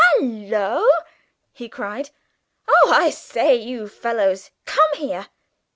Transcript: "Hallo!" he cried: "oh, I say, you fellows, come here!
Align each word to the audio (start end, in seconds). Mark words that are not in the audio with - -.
"Hallo!" 0.17 0.83
he 1.53 1.69
cried: 1.69 2.09
"oh, 2.67 2.91
I 2.91 3.11
say, 3.11 3.53
you 3.53 3.87
fellows, 3.87 4.49
come 4.65 4.93
here! 4.95 5.27